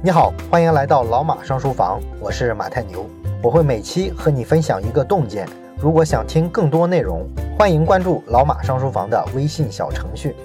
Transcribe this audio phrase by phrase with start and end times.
[0.00, 3.04] 你好，欢迎来到老马上书房，我是马太牛，
[3.42, 5.44] 我会每期和你分享一个洞见。
[5.76, 7.26] 如果想听更多内容，
[7.58, 10.36] 欢迎关注老马上书房的微信小程序。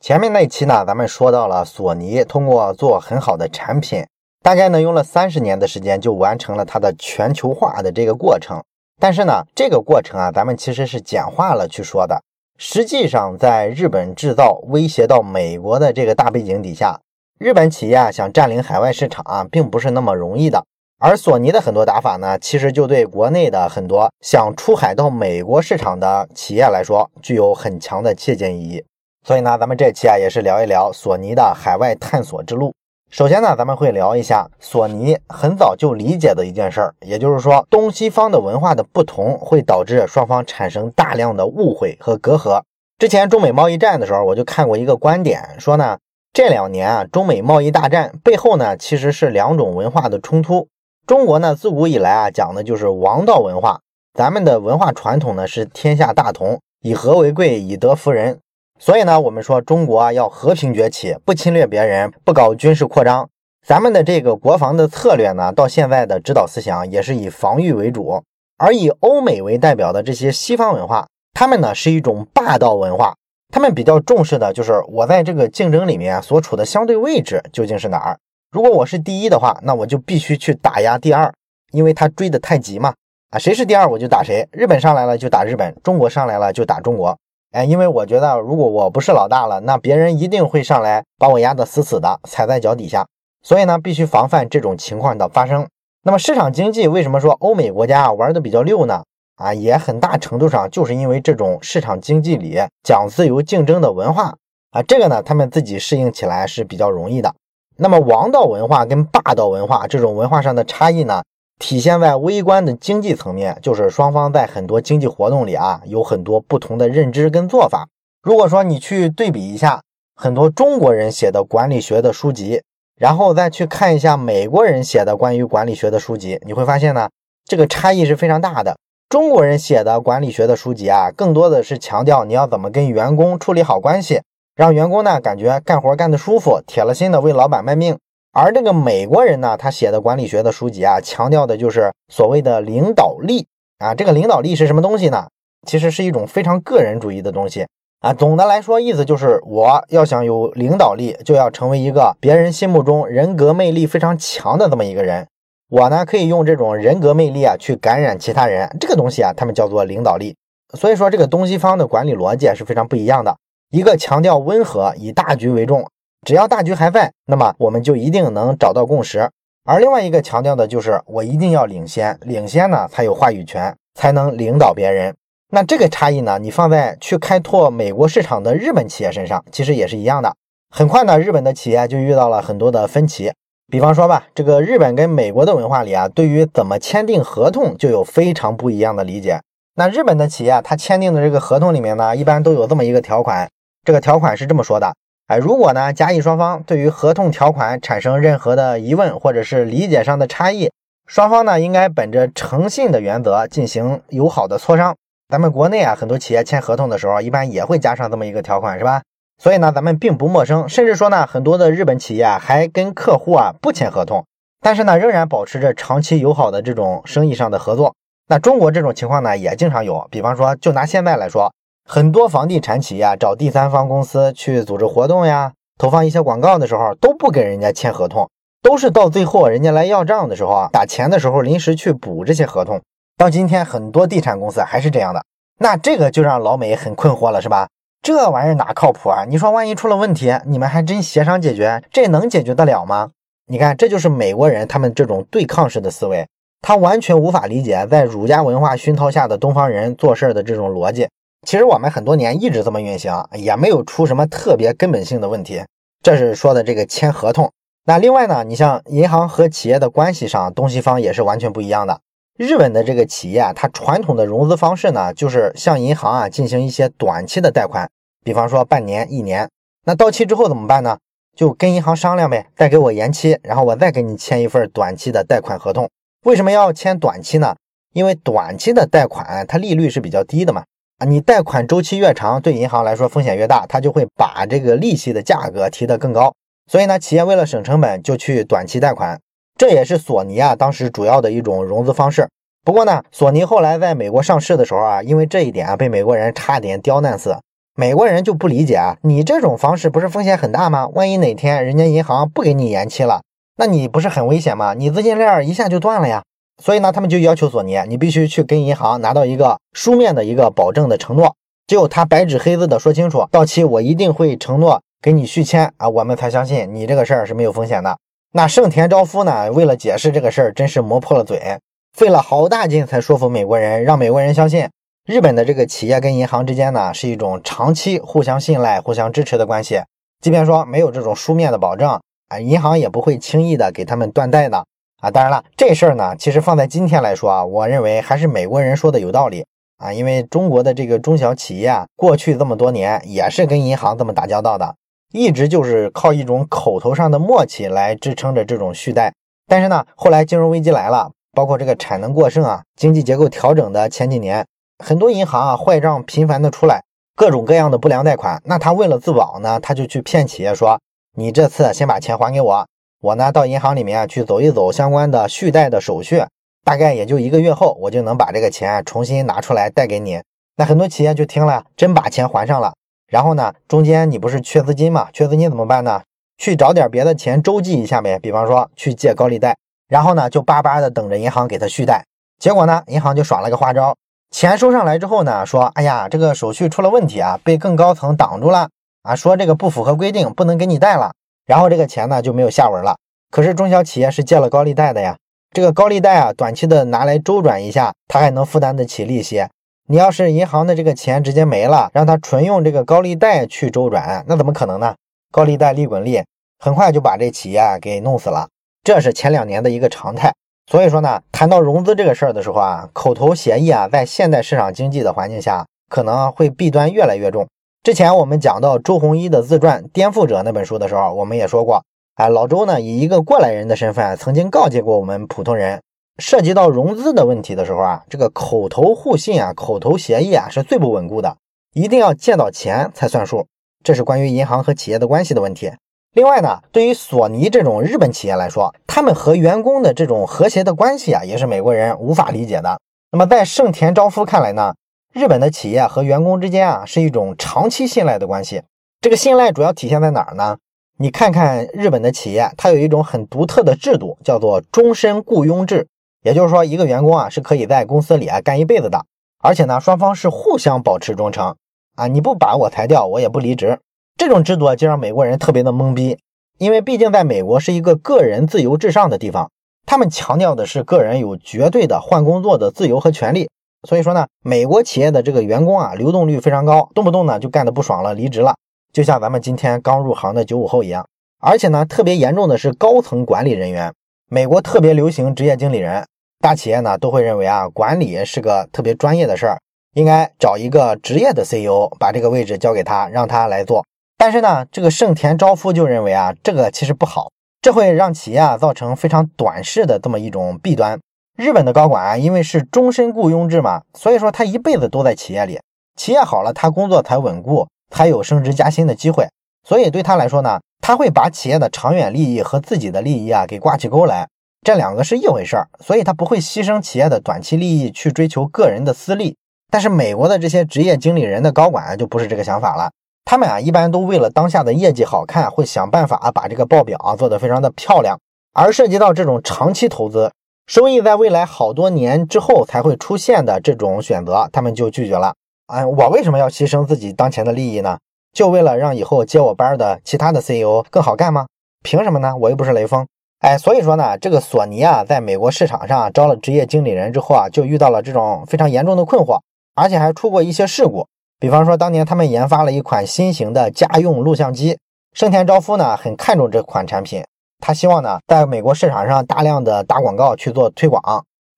[0.00, 4.02] 前面那期呢，咱们说到了索尼通过做很好的产品，
[4.42, 8.58] 大概呢用了三十年的时间就完成了它的全球化的这个过程。
[8.98, 12.22] 但是呢，这个过程啊，咱们其实是简化了去说的。
[12.56, 16.98] 实际上，在日本制造威胁到美国的这个大背景底下。
[17.40, 20.64] 日本企业啊想占领海外市场啊，并不是那么容易的。
[21.00, 28.84] 而索尼的很多打法呢，其实就对国内的很多想出海到美国市场的企业来说，具有很强的借鉴意义。
[29.26, 32.72] 所以呢，咱们这期啊也是聊一聊索尼的海外探索之路。
[33.10, 42.62] 首先呢，咱们会聊一下索尼很早就理解的一件事儿，也就是说，东西方的文化的不同会导致双方产生大量的误会和隔阂。
[42.96, 45.98] 之前中美贸易战的时候，我就看过一个观点，说呢。
[46.34, 50.66] 这两年啊，中美贸易大战背后呢，其实是两种文化的冲突。
[51.06, 53.78] 中国呢，自古以来啊，讲的就是王道文化。
[54.14, 58.40] 咱们的文化传统呢，是天下大同，以和为贵，以德服人。
[58.80, 63.28] 所以呢，我们说中国啊，要和平崛起，不侵略别人，不搞军事扩张。
[63.64, 68.20] 咱们的这个国防的策略呢，到现在的指导思想也是以防御为主。
[68.58, 73.14] 而以欧美为代表的这些西方文化，他们呢，是一种霸道文化。
[73.54, 78.18] 他们比较重视的就是我在这个竞争里面所处的相对位置究竟是哪儿。
[78.50, 81.32] 如果我是第一的话，那我就必须去打压第二，
[81.70, 82.92] 因为他追得太急嘛。
[83.30, 84.44] 啊，谁是第二我就打谁。
[84.50, 87.16] 日本上来了就打日本，中国上来了就打中国。
[87.52, 93.06] 哎，因为我觉得如果我不是老大了，那别人一定会上来把我压得死死的，踩在脚底下。
[93.40, 95.64] 所以呢，必须防范这种情况的发生。
[96.02, 99.04] 那么市场经济为什么说欧美国家玩的比较溜呢？
[99.44, 104.34] 啊，也很大程度上就是因为这种市场经济里讲自由竞争的文化
[104.70, 107.34] 啊，这个呢，他们自己适应起来是比较容易的。
[107.76, 111.22] 那么王道文化跟霸道文化这种文化上的差异呢，
[111.58, 117.86] 体现在微观的经济层面，就是双方在很多经济活动里啊，有很多不同的认知跟做法。
[118.22, 119.82] 如果说你去对比一下
[120.16, 122.62] 很多中国人写的管理学的书籍，
[122.96, 127.10] 然后再去看一下美国人写的关于管理学的书籍，你会发现呢，
[127.44, 128.76] 这个差异是非常大的。
[129.08, 134.22] 中国人写的管理学的书籍啊，更多的是强调你要怎么跟员工处理好关系，
[134.56, 137.96] 让员工呢感觉干活干得舒服，铁了心的为老板卖命。
[138.32, 143.46] 而这个美国人呢，他写的管理学的书籍啊，强调的就是所谓的领导力
[143.78, 143.94] 啊。
[143.94, 145.28] 这个领导力是什么东西呢？
[145.64, 147.64] 其实是一种非常个人主义的东西
[148.00, 148.12] 啊。
[148.12, 155.28] 总的来说，意思就是我要想有领导力，就要成为一个别人心目中人格魅力非常强的这么一个人。
[155.68, 158.76] 我呢，可以用这种人格魅力啊，去感染其他人。
[158.78, 160.36] 这个东西啊，他们叫做领导力。
[160.74, 163.36] 所以说，这个东西方的管理逻辑是非常不一样的。
[163.70, 165.88] 一个强调温和，以大局为重，
[166.26, 169.30] 只要大局还在，那么我们就一定能找到共识。
[169.64, 175.14] 而另外一个强调的就是我一定要领先，领先呢才有话语权，才能领导别人。
[175.50, 180.34] 那这个差异呢，你放在去开拓美国市场的日本企业身上，其实也是一样的。
[180.70, 183.32] 很快呢，日本的企业就遇到了很多的分歧。
[183.70, 189.40] 比方说吧，这个日本跟美国的文化里啊，对于怎么签订合同就有非常不一样的理解。
[189.76, 193.48] 那日本的企业，它签订的这个合同里面呢，一般都有这么一个条款。
[193.84, 194.94] 这个条款是这么说的：
[195.26, 200.70] 哎，如果呢，甲乙双方对于合同条款产生任何的疑问或者是理解上的差异，
[201.06, 204.94] 双方呢应该本着诚信的原则进行友好的磋商。
[205.28, 209.02] 咱们国内啊，很多企业签合同的时候，一般也会加上这么一个条款，是吧？
[209.36, 214.24] 所以呢，咱们并不陌生，甚至说呢，很多的日本企业啊，还跟客户啊不签合同，
[214.60, 217.94] 但是呢，仍然保持着长期友好的这种生意上的合作。
[218.28, 220.06] 那中国这种情况呢，也经常有。
[220.10, 221.52] 比方说，就拿现在来说，
[221.84, 228.30] 很多房地产企业找第三方公司去组织活动呀，投放一些广告的时候，都不给人家签合同，
[228.62, 232.80] 都是到最后人家来要账的时候啊，打钱的时候临时去补这些合同。
[233.18, 235.22] 到今天，很多地产公司还是这样的，
[235.58, 237.68] 那这个就让老美很困惑了，是吧？
[238.04, 239.24] 这玩意儿哪靠谱啊？
[239.26, 243.12] 你说万一出了问题，你们还真协商解决，这能解决得了吗？
[243.46, 246.28] 你看，这就是美国人他们这种对抗式的思维，
[246.60, 251.08] 他完全无法理解在儒家文化熏陶下的东方人做事的这种逻辑。
[251.46, 255.62] 其实我们很多年一直这么运行，也没有出什么特别根本性的问题。
[256.02, 257.50] 这是说的这个签合同。
[257.86, 262.00] 那另外呢，你像银行和企业的关系上，东西方也是完全不一样的。
[262.36, 267.88] 日本的这个企业啊，它传统的融资方式呢，就是向银行啊进行一些短期的贷款，
[268.24, 269.48] 比方说半年、一年。
[269.84, 270.98] 那到期之后怎么办呢？
[271.36, 275.88] 就跟银行商量呗，再给我延期，然后我再给你签一份短期的贷款合同。
[276.24, 277.54] 为什么要签短期呢？
[277.92, 280.64] 因为短期的贷款它利率是比较低的嘛。
[280.98, 286.32] 啊，你贷款周期越长，对银行来说风险越大，它就会把这个利息的价格提得更高。
[286.68, 289.20] 所以呢，企业为了省成本，就去短期贷款，
[289.56, 292.28] 这也是索尼啊当时主要的一种融资方式。
[292.64, 297.36] 不过呢，索尼后来在美国上市的时候啊，因为这一点啊，被美国人差点刁难死。
[297.76, 300.88] 美国人就不理解啊，你这种方式不是风险很大吗？
[300.94, 303.22] 万一哪天人家银行不给你延期了，
[303.56, 304.74] 那你不是很危险吗？
[304.74, 306.22] 你资金链一下就断了呀。
[306.62, 311.34] 所以呢，他们就要求索尼，你必须去跟银行拿到一个书面的一个保证的承诺，
[311.66, 317.98] 只有他白纸黑字的说清楚，到期我一定会承诺给你续签啊，我们才相信你这个事儿是没有风险的。
[318.36, 321.60] 那盛田昭夫呢，为了解释这个事儿，真是磨破了嘴。
[321.96, 324.68] 费了好大劲才说服美国人，让美国人相信
[325.04, 329.80] 日本的这个企业跟银行之间呢是一种长期互相信赖、互相支持的关系。
[330.20, 334.64] 即便说没有这种书面的保证啊，银行也不会轻易的给他们断贷的
[335.00, 335.12] 啊。
[335.12, 339.46] 当然了，这事儿呢，其实放在今天来说啊，我认为还是美国人说的有道理
[339.76, 344.74] 啊，因为中国的这个中小企业啊，过去这么多年也是跟银行这么打交道的，
[345.14, 349.14] 一直就是靠一种口头上的默契来支撑着这种续贷。
[349.46, 351.12] 但是呢，后来金融危机来了。
[351.36, 354.46] 包括这个产能过剩啊，经济结构调整的前几年，
[354.84, 356.84] 很多银行啊坏账频繁的出来，
[357.16, 358.40] 各种各样的不良贷款。
[358.44, 360.78] 那他为了自保呢，他就去骗企业说
[361.18, 362.68] ：“你这次先把钱还给我，
[363.00, 366.22] 我呢到银行里面去走一走相关的续贷的手续，
[366.64, 370.22] 大概也就一个月后，我就能把这个钱重新拿出来贷给你。”
[370.56, 372.74] 那很多企业就听了，真把钱还上了。
[373.06, 375.08] 然后呢，中间你不是缺资金嘛？
[375.12, 376.02] 缺资金怎么办呢？
[376.36, 379.56] 去找点别的钱周济一下呗，比方说去借高利贷。
[379.88, 382.04] 然后呢，就巴巴的等着银行给他续贷，
[382.40, 383.94] 结果呢，银行就耍了个花招，
[384.30, 388.70] 钱收上来之后呢，说，哎呀，这个手续出了问题啊，被更高层挡住了
[389.02, 391.12] 啊，说这个不符合规定，不能给你贷了，
[391.46, 392.96] 然后这个钱呢就没有下文了。
[393.30, 395.16] 可是中小企业是借了高利贷的呀，
[395.52, 399.46] 这个高利贷啊，短期的拿来周转一下，他还能负担得起利息。
[399.86, 404.94] 你要是银行的这个钱直接没了，让他纯用这个高利贷去周转，那怎么可能呢？
[405.30, 406.22] 高利贷利滚利，
[406.58, 408.48] 很快就把这企业给弄死了。
[408.82, 410.32] 这是前两年的一个常态，
[410.70, 417.46] 所以说呢，谈到融资这个事儿的时候啊，口头协议啊，在现代市场经济的环境下，可能会弊端越来越重。
[417.82, 421.84] 之前我们讲到周鸿祎的自传《颠覆者》那本书的时候，我们也说过，
[422.14, 425.82] 哎，老周呢以一个过来人的身份，曾经告诫过我们普通人，
[426.18, 431.36] 涉及到融资的问题的时候啊，这个口头互信啊，口头协议啊，是最不稳固的，
[431.72, 433.46] 一定要见到钱才算数。
[433.82, 435.72] 这是关于银行和企业的关系的问题。
[436.12, 442.78] 另外呢，对于索尼这种日本企业来说，他们和员工的这种和谐的关系啊，也是美国人无法理解的。
[443.10, 444.74] 那么在盛田昭夫看来呢，
[445.12, 448.62] 日本的企业和员工之间啊，是一种长期信赖的关系。
[449.00, 450.56] 这个信赖主要体现在哪儿呢？
[450.98, 455.88] 你看看日本的企业，它有一种很独特的制度，叫做终身雇佣制。
[456.24, 459.04] 也就是说，一个员工啊，是可以在公司里啊干一辈子的，
[459.42, 461.54] 而且呢，双方是互相保持忠诚
[461.96, 463.78] 啊，你不把我裁掉，我也不离职。
[464.16, 466.16] 这种制度啊，就让美国人特别的懵逼，
[466.56, 469.50] 因为毕竟在美国是一个个人自由至上的地方，
[469.84, 473.50] 他们强调的是个人有绝对的换工作的自由和权利。
[473.86, 478.54] 所以说呢，美国企业的这个员工啊，流动率非常高，动不动呢就干的不爽了，离职了，
[478.94, 481.06] 就像咱们今天刚入行的九五后一样。
[481.38, 483.92] 而且呢，特别严重的是高层管理人员，
[484.30, 486.06] 美国特别流行职业经理人，
[486.44, 489.58] 大企业呢都会认为啊，管理是个特别专业的事儿，
[489.94, 493.82] 应该找一个职业的 CEO，把这个位置交给他，让他来做。
[494.18, 497.30] 但是呢，这个盛田昭夫就认为啊，这个其实不好，
[497.62, 501.00] 这会让企业啊造成非常短视的这么一种弊端。
[501.38, 505.58] 日本的高管啊，因为是终身雇佣制嘛，所以说他一辈子都在企业里，
[505.96, 509.26] 企业好了，他工作才稳固，才有升职加薪的机会。
[509.66, 514.28] 所以对他来说呢，他会把企业的长远利益和自己的利益啊给挂起钩来，
[514.64, 519.36] 这两个是一回事儿，所以他不会牺牲企业的短期利益去追求个人的私利。
[519.70, 522.90] 但是美国的这些职业经理人的高管就不是这个想法了。
[523.26, 528.18] 他们啊，一般都为了当下的业绩好看，会想办法把这个报表啊做得非常的漂亮。
[528.54, 530.32] 而涉及到这种长期投资，
[530.66, 535.34] 收益在未来好多年之后才会出现的这种选择，他们就拒绝了。
[535.66, 537.98] 哎，我为什么要牺牲自己当前的利益呢？
[538.32, 541.46] 就为了让以后接我班的其他的 CEO 更好干吗？
[541.82, 542.34] 凭什么呢？
[542.36, 543.06] 我又不是雷锋。
[543.44, 549.38] 哎，所以说呢，这个索尼啊，在美国市场上招了职业经理人之后啊，就遇到了这种非常严重的困惑，
[549.74, 551.06] 而且还出过一些事故。
[551.38, 554.78] 比方说，当年他们研发了一款新型的家用录像机，
[555.12, 557.22] 盛田昭夫呢很看重这款产品，
[557.60, 561.02] 他希望呢在美国市场上大量的打广告去做推广，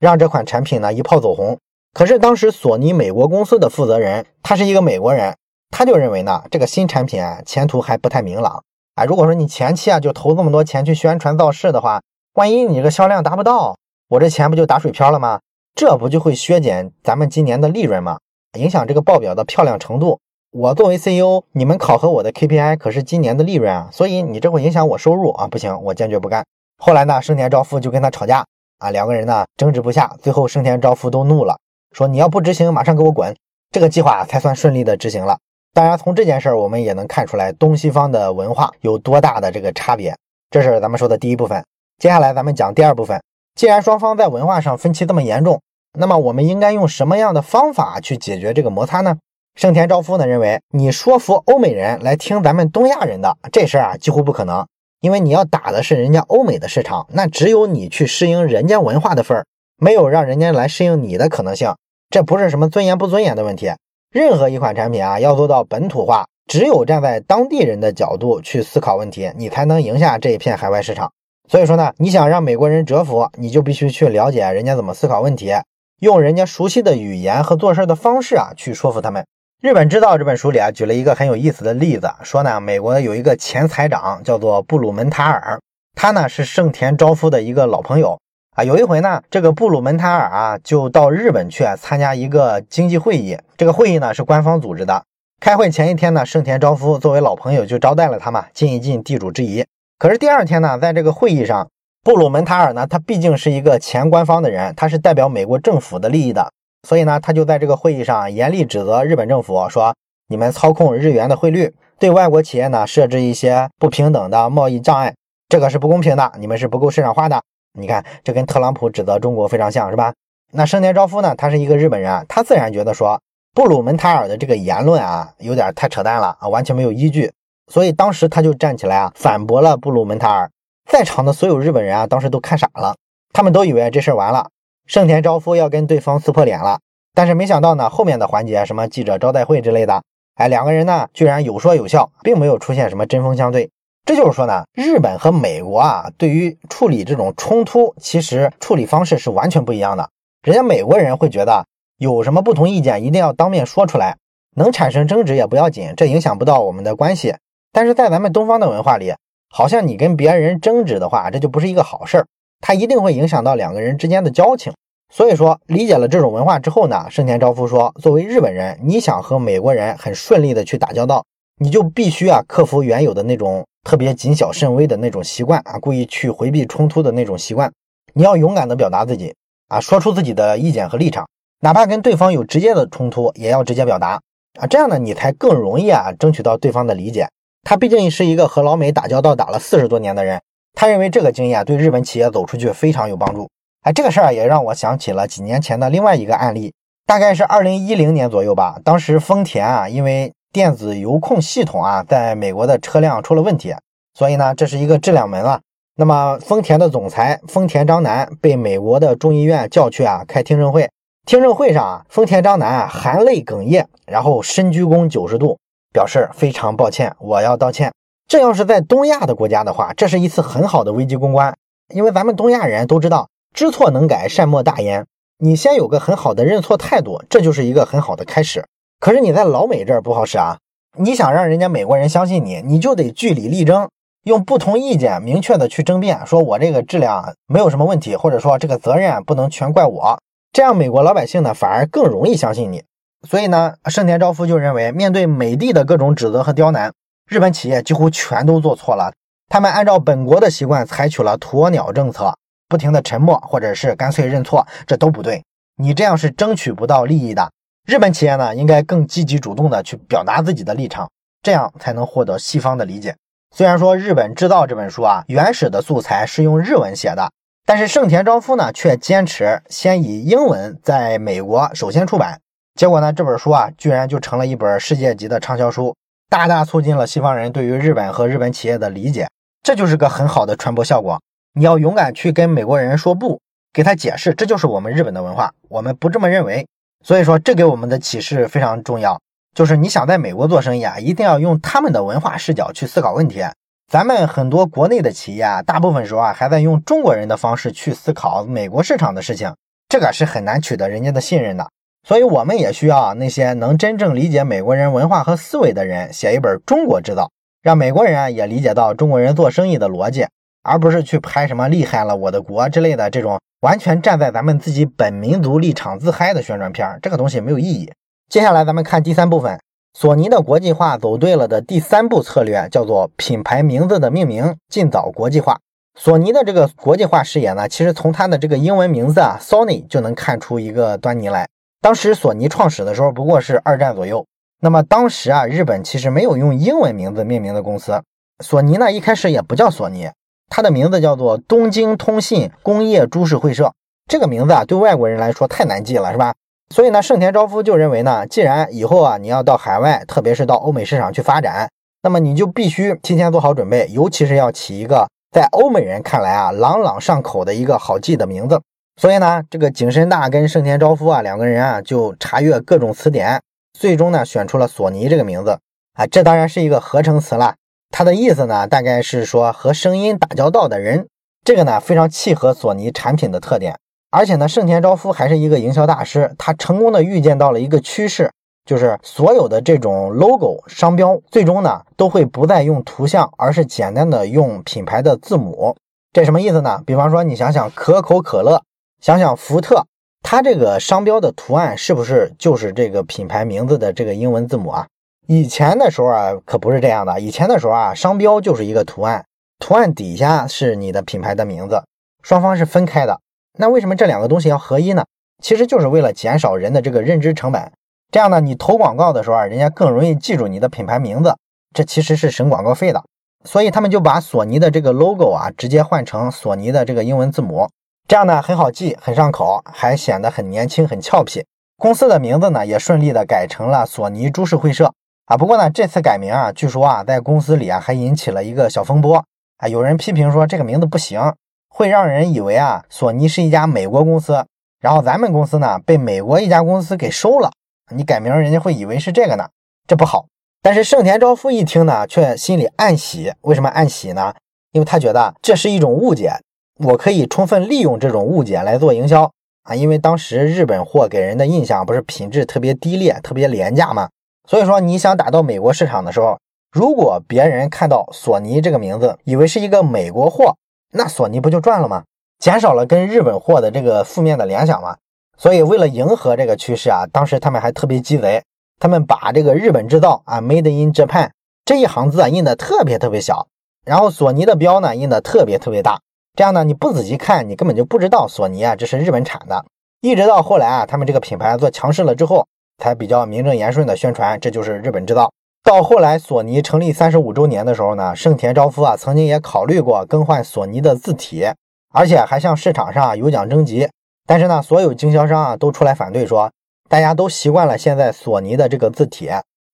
[0.00, 1.56] 让这款产品呢一炮走红。
[1.92, 5.36] 可是当时索尼美国公司的负责人，他是一个美国人，
[5.70, 8.64] 他就认为呢这个新产品啊前途还不太明朗
[8.96, 9.04] 啊。
[9.04, 12.02] 如果说你前期啊就投这么多钱去宣传造势的话，
[12.34, 13.76] 万一你这个销量达不到，
[14.08, 15.38] 我这钱不就打水漂了吗？
[15.76, 18.18] 这不就会削减咱们今年的利润吗？
[18.58, 20.18] 影响这个报表的漂亮程度，
[20.50, 26.44] 我作为 CEO，你们考核我的 KPI 可是今年的利润啊，所以你这会影响我收入啊，不行，我坚决不干。
[26.78, 28.46] 后来呢，盛田昭夫就跟他吵架
[28.78, 31.58] 啊，两个人呢争执不下，最后盛田昭夫都怒了，
[31.92, 33.36] 说你要不执行，马上给我滚，
[33.70, 35.38] 这个计划才算顺利的执行了。
[35.76, 40.16] 当然，从这件事儿我们也能看出来东西方的文化有多大的这个差别。
[40.50, 41.62] 这是咱们说的第一部分，
[41.98, 43.22] 接下来咱们讲第二部分。
[43.54, 45.60] 既然双方在文化上分歧这么严重，
[45.98, 49.18] 那么我们应该用什么样的方法去解决这个摩擦呢？
[49.54, 54.66] 盛田昭夫呢认为，你说服欧美人来听咱们东亚人的这事儿啊，几乎不可能，
[55.02, 59.44] 因为你要打的是人家欧美的市场，那只有你去适应人家文化的份儿，
[59.76, 61.74] 没有让人家来适应你的可能性。
[62.08, 63.70] 这不是什么尊严不尊严的问题。
[64.16, 71.12] 任何一款产品啊，要做到本土化，只有站在当地人的角度去思考问题，你才能赢下这一片海外市场。
[71.50, 75.52] 所以说呢，你想让美国人折服，你就必须去了解人家怎么思考问题，
[76.00, 79.22] 用人家熟悉的语言和做事的方式啊，去说服他们。
[79.60, 85.60] 《日本制造》这本书里啊，举了一个很有意思的例子，说呢，美国有一个前财长叫做布鲁门塔尔，
[85.94, 88.18] 他呢是盛田昭夫的一个老朋友。
[88.56, 93.36] 啊，有一回呢，这个布鲁门塔尔啊，就到日本去参加一个经济会议。
[93.58, 95.04] 这个会议呢是官方组织的。
[95.38, 99.62] 开会前一天呢，盛田昭夫作为老朋友就招待了他嘛，尽一尽地主之谊。
[99.98, 101.68] 可是第二天呢，在这个会议上，
[102.02, 106.50] 布鲁门塔尔呢，他毕竟是一个前官方的人，他是代表美国政府的利益的，
[106.88, 109.94] 所以呢，他就在这个会议上严厉指责日本政府，说
[110.28, 115.14] 你们操控日元的汇率，对外国企业呢设置一些不平等的贸易障碍，
[115.46, 117.42] 这个是不公平的，你们是不够市场化的。
[117.76, 120.12] 你看，这跟特朗普指责中国非常像是吧？
[120.52, 121.34] 那盛田昭夫呢？
[121.34, 123.20] 他是一个日本人，他自然觉得说
[123.54, 127.32] 布鲁门塔尔的这个言论啊，有点太扯淡了啊，完全没有依据。
[127.68, 130.50] 所以当时他就站起来啊，反驳了布鲁门塔尔。
[130.88, 132.94] 在场的所有日本人啊，当时都看傻了，
[133.32, 134.50] 他们都以为这事儿完了，
[134.86, 136.78] 盛田昭夫要跟对方撕破脸了。
[137.12, 140.02] 但是没想到呢，后面的环节，什么记者招待会之类的，
[140.36, 143.68] 哎，两个人呢居然有说有笑，并没有出现什么针锋相对。
[144.06, 150.08] 这就是说呢，日本和美国啊，对于处理这种冲突，其实处理方式是完全不一样的。
[150.44, 151.66] 人家美国人会觉得
[151.98, 154.16] 有什么不同意见，一定要当面说出来，
[154.54, 157.34] 能产生争执也不要紧，这影响不到我们的关系。
[157.72, 159.12] 但是在咱们东方的文化里，
[159.50, 162.26] 好像你跟别人争执的话，这就不是一个好事儿，
[162.60, 164.72] 它一定会影响到两个人之间的交情。
[165.12, 171.24] 所以说，理解了这种文化之后呢，盛田昭夫说，作为日本人，你想和美国人很顺利的去打交道，
[171.60, 173.66] 你就必须啊克服原有的那种。
[173.86, 177.72] 特别谨小慎微的那种习惯啊，故意去回避冲突的那种习惯。
[178.14, 179.32] 你要勇敢的表达自己
[179.68, 181.24] 啊，说出自己的意见和立场，
[181.60, 184.20] 哪怕跟对方有直接的冲突，也要直接表达
[184.58, 184.66] 啊。
[184.66, 187.28] 这样呢，你才更容易啊争取到对方的理解。
[187.62, 190.42] 他毕竟是一个和老美打交道打了四十多年的人，
[190.74, 193.48] 他认为这个经验对日本企业走出去非常有帮助。
[193.82, 196.74] 哎，这个事儿也让我想起了几年前的另外一个案例，
[197.06, 198.80] 大概是二零一零年左右吧。
[198.84, 203.74] 当时丰田啊，因为电子遥控系统啊，在美国的车辆出了问题，
[204.14, 205.60] 所以呢，这是一个质量门了。
[205.96, 210.88] 那么，丰田的总裁丰田章男被美国的众议院叫去啊开听证会。
[211.26, 215.58] 听证会上啊，丰田章男啊含泪哽咽，然后深鞠躬九十度，
[215.92, 217.92] 表示非常抱歉，我要道歉。
[218.26, 221.54] 这要是在东亚的国家的话，这是一次很好的危机公关，
[221.94, 225.04] 因为咱们东亚人都知道知错能改，善莫大焉。
[225.36, 228.64] 你先有个很好的认错态度，这就是一个很好的开始。
[228.98, 230.58] 可是你在老美这儿不好使啊！
[230.98, 233.88] 你想让人家美国人相信你，你就得据理力争，
[234.24, 240.18] 用不同意见明确的去争辩，说我这个质量没有什么问题，或者说这个责任不能全怪我，
[240.52, 242.82] 这样美国老百姓呢反而更容易相信你。
[243.28, 246.92] 所以呢，盛田昭夫就认为，面对美帝的各种指责和刁难，
[247.28, 249.12] 日本企业几乎全都做错了。
[249.48, 252.34] 他们按照本国的习惯采取了鸵鸟政策，
[252.68, 255.44] 不停的沉默或者是干脆认错，这都不对。
[255.76, 257.50] 你这样是争取不到利益的。
[257.86, 261.08] 日本企业呢，应该更积极主动的去表达自己的立场，
[261.40, 263.14] 这样才能获得西方的理解。
[263.54, 267.30] 虽然说《日本制造》这本书啊，原始的素材是用日文写的，
[267.64, 272.40] 但是盛田昭夫呢，却坚持先以英文在美国首先出版。
[272.74, 275.94] 结果呢，这本书啊，居然就成了一本世界级的畅销书，
[276.28, 279.28] 大大促进了西方人对于日本和日本企业的理解。
[279.62, 281.20] 这就是个很好的传播效果。
[281.54, 283.40] 你要勇敢去跟美国人说不，
[283.72, 286.66] 给他解释，这就是我们日本的文化，我们不这么认为。
[287.06, 289.20] 所以说，这给我们的启示非常重要，
[289.54, 293.44] 就是你想在美国做生意啊，一定要用他们的文化视角去思考问题。
[293.88, 299.54] 咱们很多国内的企业啊，大部分时候啊，还在用中国人的方式去思考美国市场的事情，
[299.88, 301.70] 这个是很难取得人家的信任的。
[302.02, 307.22] 所以，我们也需要那些能真正理解美国人文化和思维的人，写一本《中国制造》，
[307.62, 310.26] 让美国人啊也理解到中国人做生意的逻辑。
[310.66, 317.90] 而不是去拍什么厉害了我的国之类的这种完全站在咱们自己本民族立场自嗨的宣传片，这个东西没有意义。
[318.28, 319.58] 接下来咱们看第三部分，
[319.94, 325.58] 索尼的国际化走对了的第三步策略叫做品牌名字的命名尽早国际化。
[325.98, 331.48] 索尼的这个国际化视野呢，其实从它的这个英文名字啊，Sony 就能看出一个端倪来。
[331.80, 334.26] 当时索尼创始的时候不过是二战左右，
[334.60, 338.02] 那么当时啊，日本其实没有用英文名字命名的公司。
[338.44, 340.10] 索尼呢一开始也不叫索尼，
[340.48, 343.72] 它的名字叫做东京通信工业株式会社。
[344.08, 346.32] 这个名字啊，对外国人来说太难记了，是吧？
[346.74, 351.68] 所以呢，盛田昭夫就认为呢，既然以后啊你要到海外，特别是到欧美市场去发展，
[352.02, 358.60] 那么你就必须提前做好准备，尤其是要起一个在欧美人看来啊朗朗上口的一个好记的名字。
[359.00, 363.40] 所以呢，这个景深大跟盛田昭夫啊两个人啊就查阅各种词典，
[363.78, 365.58] 最终呢选出了索尼这个名字
[365.94, 366.06] 啊。
[366.06, 367.54] 这当然是一个合成词了，
[367.90, 371.08] 它的意思呢大概是说和声音打交道的人，
[371.44, 373.76] 这个呢非常契合索尼产品的特点。
[374.08, 378.30] 而且呢，盛田昭夫还是一个营销大师，他成功的预见到了一个趋势，
[378.64, 385.76] 就是所有的这种 logo 商标，最终呢都会不再用图像，而是简单的用品牌的字母。
[386.12, 386.80] 这什么意思呢？
[386.86, 388.62] 比方说，你想想可口可乐，
[389.02, 389.84] 想想福特，
[390.22, 394.86] 它这个商标的图案是不是就是这个品牌名字的这个英文字母啊？
[395.28, 397.20] 以前的时候啊，可不是这样的。
[397.20, 399.24] 以前的时候啊，商标就是一个图案，
[399.58, 401.82] 图案底下是你的品牌的名字，
[402.22, 403.20] 双方是分开的。
[403.58, 405.04] 那为什么这两个东西要合一呢？
[405.42, 407.72] 其实就是为了减少人的这个认知成本。
[408.12, 411.34] 这样呢，你投广告的时候啊，人家更容易记住你的品牌名字，
[411.74, 413.02] 这其实是省广告费的。
[413.44, 417.68] 所以他们就把索尼的这个 logo 啊，直接换成索尼的这个英文字母，
[418.06, 421.44] 这样呢很好记，很上口，还显得很年轻，很俏皮。
[421.76, 424.94] 公司的名字呢也顺利的改成了索尼株式会社
[425.26, 425.36] 啊。
[425.36, 429.22] 不过呢，这次改名啊，据说啊，在公司里啊还引起了一个小风波
[429.58, 431.20] 啊，有人批评说这个名字不行。
[431.68, 434.46] 会让人以为啊，索尼是一家美国公司，
[434.80, 437.50] 然后咱们公司呢被美国一家公司给收了，
[437.94, 439.46] 你改名人家会以为是这个呢，
[439.86, 440.24] 这不好。
[440.62, 443.34] 但是盛田昭夫一听呢，却心里暗喜。
[443.42, 444.32] 为什么暗喜呢？
[444.72, 446.32] 因为他觉得这是一种误解，
[446.78, 449.30] 我可以充分利用这种误解来做营销
[449.64, 449.74] 啊。
[449.74, 454.08] 因为当时日本货给人的印象不是品质特别低劣、特别廉价吗？
[454.46, 456.38] 所以说你想打到美国市场的时候，
[456.72, 460.56] 如果别人看到索尼这个名字，以为是一个美国货。
[460.92, 462.04] 那索尼不就赚了吗？
[462.38, 464.96] 减少了跟日本货的这个负面的联想嘛。
[465.36, 468.42] 所以为了迎合这个趋势啊，当时他们还特别鸡贼，
[468.78, 471.30] 他们把这个日本制造啊，Made in Japan
[471.64, 473.48] 这一行字啊印的特别特别小，
[473.84, 476.00] 然后索尼的标呢印的特别特别大。
[476.34, 479.64] 这样呢，你不仔细看，你根本就不知道索尼啊这是日本产的。
[480.00, 482.46] 一直到后来啊，他们这个品牌做强势了之后，
[482.78, 485.30] 才比较名正言顺的宣传这就是日本制造。
[485.64, 491.44] 到后来，索尼成立三十五周年的时候呢，盛田昭夫啊曾经也考虑过更换索尼的字体，
[491.92, 493.88] 而且还向市场上有奖征集。
[494.26, 496.52] 但是呢，所有经销商啊都出来反对，说
[496.88, 499.30] 大家都习惯了现在索尼的这个字体，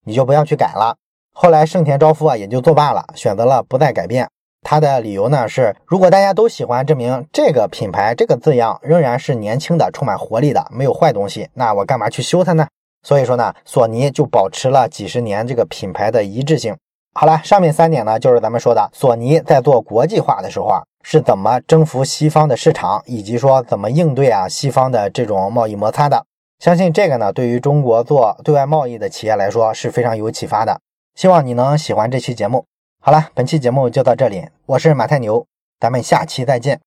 [0.06, 0.96] 你就不要去改了。
[1.34, 4.28] 后来盛田昭夫啊也就作罢了，选择了不再改变。
[4.62, 12.66] 他的理由呢是，如果大家都喜欢，证明这个品牌这个字样仍然是年轻的、充满活力的，没有坏东西，那我干嘛去修它呢？
[13.02, 16.76] 所以说呢，索尼就保持了几十年这个品牌的一致性。
[17.14, 26.24] 好了，上面三点呢，就是咱们说的索尼在做国际化的时候啊，是怎么征服西方的市场，以及说怎么应对啊西方的这种贸易摩擦的。
[26.58, 30.80] 相信这个呢，对于中国做对外贸易的企业来说是非常有启发的。
[31.14, 32.64] 希望你能喜欢这期节目。
[33.00, 35.44] 好了，本期节目就到这里，我是马太牛，
[35.80, 36.80] 咱们下期再见。